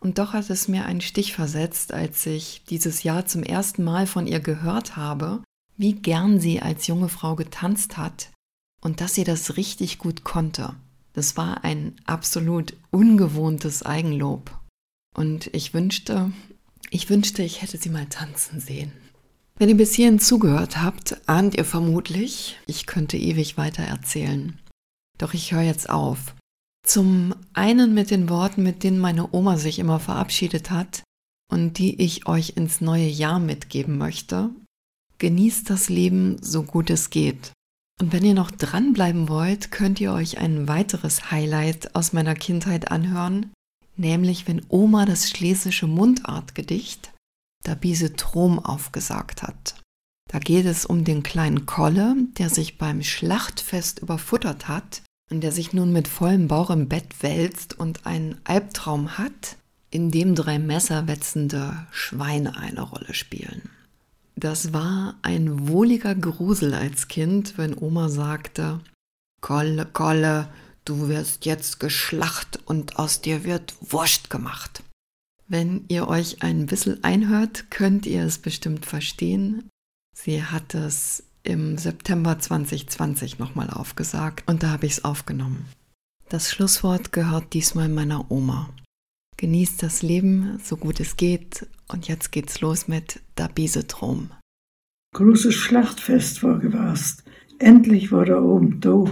Und 0.00 0.18
doch 0.18 0.32
hat 0.32 0.48
es 0.48 0.66
mir 0.66 0.86
einen 0.86 1.02
Stich 1.02 1.34
versetzt, 1.34 1.92
als 1.92 2.24
ich 2.24 2.62
dieses 2.70 3.02
Jahr 3.02 3.26
zum 3.26 3.42
ersten 3.42 3.84
Mal 3.84 4.06
von 4.06 4.26
ihr 4.26 4.40
gehört 4.40 4.96
habe, 4.96 5.42
wie 5.76 5.92
gern 5.92 6.40
sie 6.40 6.62
als 6.62 6.86
junge 6.86 7.10
Frau 7.10 7.36
getanzt 7.36 7.98
hat 7.98 8.30
und 8.80 9.02
dass 9.02 9.14
sie 9.14 9.24
das 9.24 9.58
richtig 9.58 9.98
gut 9.98 10.24
konnte. 10.24 10.74
Das 11.12 11.36
war 11.36 11.64
ein 11.64 11.96
absolut 12.06 12.74
ungewohntes 12.90 13.82
Eigenlob. 13.82 14.50
Und 15.14 15.48
ich 15.54 15.74
wünschte, 15.74 16.32
ich 16.90 17.10
wünschte, 17.10 17.42
ich 17.42 17.62
hätte 17.62 17.78
sie 17.78 17.90
mal 17.90 18.06
tanzen 18.06 18.60
sehen. 18.60 18.92
Wenn 19.56 19.68
ihr 19.68 19.76
bis 19.76 19.94
hierhin 19.94 20.20
zugehört 20.20 20.80
habt, 20.80 21.20
ahnt 21.28 21.56
ihr 21.56 21.64
vermutlich, 21.64 22.58
ich 22.66 22.86
könnte 22.86 23.16
ewig 23.16 23.56
weiter 23.58 23.82
erzählen. 23.82 24.58
Doch 25.18 25.34
ich 25.34 25.52
höre 25.52 25.62
jetzt 25.62 25.90
auf. 25.90 26.36
Zum 26.86 27.34
einen 27.52 27.92
mit 27.92 28.10
den 28.10 28.28
Worten, 28.28 28.62
mit 28.62 28.84
denen 28.84 29.00
meine 29.00 29.34
Oma 29.34 29.58
sich 29.58 29.80
immer 29.80 29.98
verabschiedet 29.98 30.70
hat 30.70 31.02
und 31.50 31.78
die 31.78 32.00
ich 32.00 32.26
euch 32.26 32.56
ins 32.56 32.80
neue 32.80 33.08
Jahr 33.08 33.40
mitgeben 33.40 33.98
möchte. 33.98 34.50
Genießt 35.18 35.68
das 35.68 35.88
Leben 35.88 36.40
so 36.40 36.62
gut 36.62 36.88
es 36.90 37.10
geht. 37.10 37.52
Und 38.00 38.12
wenn 38.12 38.24
ihr 38.24 38.34
noch 38.34 38.50
dranbleiben 38.50 39.28
wollt, 39.28 39.70
könnt 39.70 40.00
ihr 40.00 40.12
euch 40.12 40.38
ein 40.38 40.68
weiteres 40.68 41.30
Highlight 41.30 41.94
aus 41.96 42.12
meiner 42.12 42.34
Kindheit 42.34 42.90
anhören, 42.90 43.52
nämlich 43.96 44.46
wenn 44.46 44.62
Oma 44.68 45.04
das 45.04 45.28
schlesische 45.28 45.86
Mundartgedicht 45.86 47.12
Dabise 47.64 48.14
Trom 48.14 48.60
aufgesagt 48.60 49.42
hat. 49.42 49.74
Da 50.30 50.38
geht 50.38 50.66
es 50.66 50.86
um 50.86 51.04
den 51.04 51.22
kleinen 51.22 51.66
Kolle, 51.66 52.14
der 52.38 52.50
sich 52.50 52.78
beim 52.78 53.02
Schlachtfest 53.02 53.98
überfuttert 53.98 54.68
hat 54.68 55.02
und 55.30 55.40
der 55.40 55.52
sich 55.52 55.72
nun 55.72 55.92
mit 55.92 56.06
vollem 56.06 56.48
Bauch 56.48 56.70
im 56.70 56.88
Bett 56.88 57.22
wälzt 57.22 57.78
und 57.78 58.06
einen 58.06 58.40
Albtraum 58.44 59.18
hat, 59.18 59.56
in 59.90 60.10
dem 60.10 60.34
drei 60.34 60.58
messerwetzende 60.58 61.86
Schweine 61.90 62.56
eine 62.56 62.82
Rolle 62.82 63.14
spielen. 63.14 63.70
Das 64.40 64.72
war 64.72 65.18
ein 65.22 65.66
wohliger 65.66 66.14
Grusel 66.14 66.72
als 66.72 67.08
Kind, 67.08 67.58
wenn 67.58 67.76
Oma 67.76 68.08
sagte, 68.08 68.80
Kolle, 69.40 69.84
Kolle, 69.84 70.48
du 70.84 71.08
wirst 71.08 71.44
jetzt 71.44 71.80
geschlacht 71.80 72.60
und 72.64 73.00
aus 73.00 73.20
dir 73.20 73.42
wird 73.42 73.74
Wurst 73.80 74.30
gemacht. 74.30 74.84
Wenn 75.48 75.86
ihr 75.88 76.06
euch 76.06 76.40
ein 76.40 76.66
bisschen 76.66 77.02
einhört, 77.02 77.72
könnt 77.72 78.06
ihr 78.06 78.22
es 78.22 78.38
bestimmt 78.38 78.86
verstehen. 78.86 79.68
Sie 80.14 80.44
hat 80.44 80.72
es 80.72 81.24
im 81.42 81.76
September 81.76 82.38
2020 82.38 83.40
nochmal 83.40 83.70
aufgesagt 83.70 84.44
und 84.46 84.62
da 84.62 84.70
habe 84.70 84.86
ich 84.86 84.92
es 84.92 85.04
aufgenommen. 85.04 85.66
Das 86.28 86.52
Schlusswort 86.52 87.10
gehört 87.10 87.54
diesmal 87.54 87.88
meiner 87.88 88.30
Oma. 88.30 88.70
Genießt 89.38 89.84
das 89.84 90.02
Leben, 90.02 90.58
so 90.64 90.76
gut 90.76 90.98
es 90.98 91.16
geht. 91.16 91.68
Und 91.86 92.08
jetzt 92.08 92.32
geht's 92.32 92.60
los 92.60 92.88
mit 92.88 93.20
der 93.38 93.48
Biesetrom. 93.48 94.30
Großes 95.14 95.54
Schlachtfest 95.54 96.42
war 96.42 96.58
gewast. 96.58 97.22
Endlich 97.60 98.10
war 98.10 98.26
er 98.26 98.42
oben 98.42 98.80
da. 98.80 99.04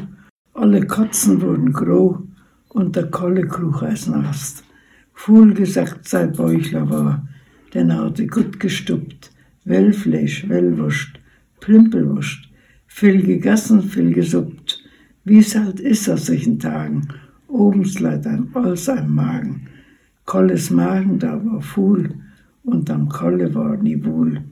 Alle 0.52 0.84
Katzen 0.84 1.40
wurden 1.40 1.72
groh 1.72 2.26
und 2.70 2.96
der 2.96 3.08
Kolle 3.08 3.46
kruch 3.46 3.82
als 3.82 4.08
Nast. 4.08 4.64
Fuhl 5.14 5.54
gesagt 5.54 6.08
sein 6.08 6.32
Bäuchler 6.32 6.90
war, 6.90 7.28
denn 7.72 7.90
er 7.90 8.06
hatte 8.06 8.26
gut 8.26 8.58
gestuppt. 8.58 9.30
Wellfleisch, 9.64 10.48
Wellwurst, 10.48 11.12
Plümpelwurst, 11.60 12.48
viel 12.88 13.22
gegessen, 13.22 13.80
viel 13.82 14.12
gesuppt. 14.12 14.82
Wie's 15.24 15.54
halt 15.54 15.78
ist 15.78 16.08
aus 16.08 16.26
solchen 16.26 16.58
Tagen, 16.58 17.08
obens 17.46 18.00
leidt 18.00 18.26
ein 18.26 18.50
Olls 18.54 18.88
am 18.88 19.14
Magen. 19.14 19.68
Kolles 20.26 20.70
Magen, 20.70 21.20
da 21.20 21.40
war 21.44 21.62
Fuhl, 21.62 22.14
und 22.64 22.90
am 22.90 23.08
Kolle 23.08 23.54
war 23.54 23.76
nie 23.76 24.04
wohl. 24.04 24.42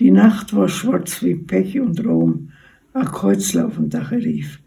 Die 0.00 0.10
Nacht 0.10 0.54
war 0.54 0.68
schwarz 0.68 1.22
wie 1.22 1.36
Pech 1.36 1.80
und 1.80 2.04
Rom, 2.04 2.50
a 2.92 3.04
Kreuzlaufen 3.04 3.88
Dache 3.88 4.16
rief. 4.16 4.60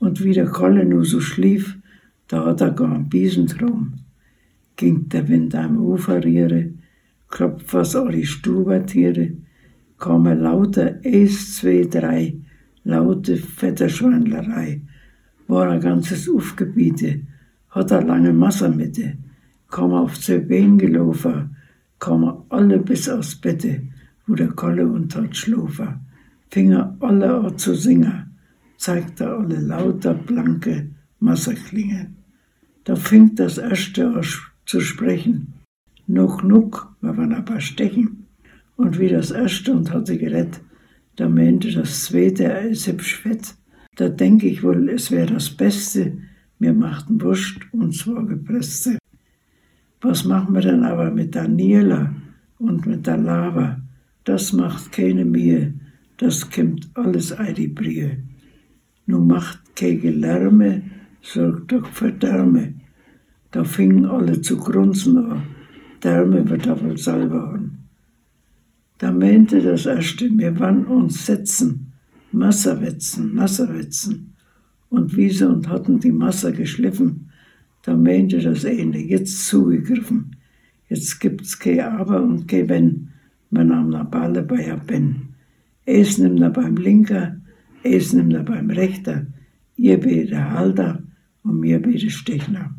Und 0.00 0.22
wie 0.24 0.32
der 0.32 0.46
Kolle 0.46 0.84
nur 0.84 1.04
so 1.04 1.20
schlief, 1.20 1.78
da 2.26 2.44
hat 2.44 2.60
er 2.60 2.72
gar 2.72 2.92
ein 2.92 3.08
Biesentrom. 3.08 3.94
Ging 4.74 5.08
der 5.08 5.28
Wind 5.28 5.54
am 5.54 5.78
Ufer 5.78 6.22
riere, 6.22 6.72
klopft 7.28 7.72
was 7.72 7.94
alle 7.94 8.24
Stubertiere, 8.24 9.34
kamen 9.98 10.40
lauter 10.40 10.98
eins, 11.04 11.56
zwei, 11.56 11.86
drei, 11.88 12.34
laute 12.82 13.36
Vetterschwandlerei. 13.36 14.82
War 15.46 15.70
ein 15.70 15.80
ganzes 15.80 16.28
Ufgebiete, 16.28 17.20
hat 17.70 17.92
er 17.92 18.02
lange 18.02 18.32
Massermitte, 18.32 19.16
kam 19.70 19.92
auf 19.92 20.18
zwei 20.20 20.38
Beinen 20.38 20.78
gelaufen, 20.78 21.56
kamen 21.98 22.42
alle 22.48 22.78
bis 22.78 23.08
aufs 23.08 23.36
Bette, 23.36 23.82
wo 24.26 24.34
der 24.34 24.48
Kolle 24.48 24.86
und 24.86 25.14
hat 25.14 25.36
schlofen. 25.36 26.00
Finger 26.50 26.96
alle 27.00 27.34
an 27.40 27.58
zu 27.58 27.74
singen, 27.74 28.36
zeigte 28.76 29.28
alle 29.28 29.60
lauter 29.60 30.14
blanke 30.14 30.90
Masserklingen. 31.20 32.16
Da 32.84 32.94
fing 32.94 33.34
das 33.34 33.58
erste 33.58 34.08
an 34.08 34.24
zu 34.64 34.80
sprechen. 34.80 35.54
Noch 36.06 36.42
genug, 36.42 36.94
wir 37.00 37.16
waren 37.16 37.44
paar 37.44 37.60
Stechen. 37.60 38.26
Und 38.76 38.98
wie 38.98 39.08
das 39.08 39.30
erste 39.30 39.72
und 39.72 39.92
hat 39.92 40.06
sie 40.06 40.18
gerettet, 40.18 40.60
da 41.16 41.28
meinte 41.28 41.72
das 41.72 42.04
zweite, 42.04 42.44
er 42.44 42.68
ist 42.68 42.86
hübsch 42.86 43.16
fett. 43.16 43.54
Da 43.96 44.10
denke 44.10 44.46
ich 44.46 44.62
wohl, 44.62 44.90
es 44.90 45.10
wäre 45.10 45.32
das 45.32 45.50
Beste, 45.50 46.18
wir 46.58 46.74
machten 46.74 47.20
Wurst 47.22 47.58
und 47.72 47.94
zwar 47.94 48.24
gepresste. 48.26 48.98
Was 50.08 50.24
machen 50.24 50.54
wir 50.54 50.60
denn 50.60 50.84
aber 50.84 51.10
mit 51.10 51.34
der 51.34 51.48
Nierla 51.48 52.14
und 52.60 52.86
mit 52.86 53.08
der 53.08 53.16
Lava? 53.16 53.80
Das 54.22 54.52
macht 54.52 54.92
keine 54.92 55.24
Mühe, 55.24 55.74
das 56.16 56.48
kommt 56.48 56.88
alles 56.94 57.32
ein 57.32 57.56
die 57.56 57.66
Brie. 57.66 58.12
Nun 59.06 59.26
macht 59.26 59.58
keine 59.74 60.12
Lärme, 60.12 60.82
sorgt 61.22 61.72
doch 61.72 61.86
für 61.88 62.12
Därme. 62.12 62.74
Da 63.50 63.64
fingen 63.64 64.04
alle 64.06 64.40
zu 64.40 64.56
grunzen 64.56 65.18
an. 65.18 65.42
Därme 66.04 66.48
wird 66.48 66.66
er 66.66 66.80
wohl 66.80 66.96
selber 66.96 67.54
an. 67.54 67.78
Da 68.98 69.10
meinte 69.10 69.60
das 69.60 69.86
erste, 69.86 70.30
wir 70.38 70.56
wann 70.60 70.84
uns 70.84 71.26
setzen, 71.26 71.92
Masserwetzen, 72.30 73.34
Masserwetzen. 73.34 74.34
Und 74.88 75.16
wieso 75.16 75.48
und 75.48 75.68
hatten 75.68 75.98
die 75.98 76.12
Masse 76.12 76.52
geschliffen, 76.52 77.32
da 77.86 77.96
meinte 77.96 78.40
das 78.40 78.64
eine, 78.64 78.98
jetzt 78.98 79.46
zugegriffen. 79.46 80.34
Jetzt 80.88 81.20
gibt's 81.20 81.56
kein 81.56 81.80
Aber 81.80 82.20
und 82.20 82.48
kein 82.48 82.68
Wenn, 82.68 83.10
man 83.50 83.68
nahm 83.68 83.90
na 83.90 84.02
Balle 84.02 84.42
bei 84.42 84.72
a 84.72 84.76
Ben. 84.76 85.34
Es 85.84 86.18
nimmt 86.18 86.40
er 86.40 86.50
beim 86.50 86.76
Linker, 86.76 87.36
es 87.84 88.12
nimmt 88.12 88.34
er 88.34 88.42
beim 88.42 88.70
Rechter, 88.70 89.28
ihr 89.76 90.00
beide 90.00 90.50
Halter 90.50 91.04
und 91.44 91.60
mir 91.60 91.80
beide 91.80 92.10
Stechner. 92.10 92.74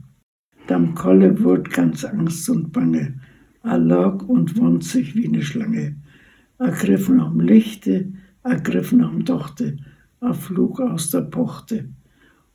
Dam 0.68 0.94
Kolle 0.94 1.42
wurd 1.42 1.70
ganz 1.70 2.04
Angst 2.04 2.50
und 2.50 2.74
Bange, 2.74 3.22
er 3.64 3.78
lag 3.78 4.24
und 4.24 4.60
wand 4.60 4.84
sich 4.84 5.16
wie 5.16 5.30
ne 5.30 5.42
Schlange. 5.42 5.96
Er 6.60 6.72
griff 6.72 7.08
nach 7.08 7.30
dem 7.32 7.40
Lichte, 7.40 8.12
er 8.44 8.60
griff 8.60 8.92
nach 8.92 9.12
dem 9.12 9.24
Dochte, 9.24 9.78
er 10.20 10.34
flog 10.34 10.82
aus 10.82 11.12
der 11.12 11.22
Pochte. 11.22 11.88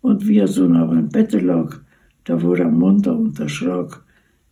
Und 0.03 0.29
wie 0.29 0.37
er 0.37 0.49
so 0.49 0.69
nach 0.69 0.89
beim 0.89 1.09
Bette 1.09 1.39
lag, 1.39 1.82
da 2.25 2.41
wurde 2.41 2.63
er 2.63 2.71
munter 2.71 3.17
und 3.19 3.39
erschrak. 3.41 4.03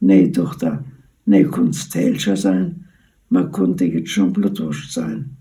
Nee, 0.01 0.31
Tochter, 0.33 0.85
nee, 1.27 1.45
kunst 1.45 1.93
Tälscher 1.93 2.37
sein, 2.37 2.87
man 3.29 3.53
konnte 3.53 3.85
jetzt 3.85 4.11
schon 4.11 4.33
Blutwurst 4.33 4.93
sein. 4.93 5.37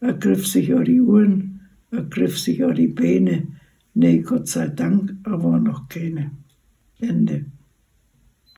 Er 0.00 0.14
griff 0.14 0.46
sich 0.46 0.74
an 0.74 0.84
die 0.84 1.00
Uhren, 1.00 1.60
er 1.90 2.02
griff 2.02 2.38
sich 2.38 2.64
an 2.64 2.74
die 2.74 2.88
Beine, 2.88 3.46
nee, 3.94 4.18
Gott 4.18 4.48
sei 4.48 4.68
Dank, 4.68 5.14
er 5.24 5.42
war 5.42 5.58
noch 5.60 5.88
keine. 5.88 6.30
Ende. 7.00 7.44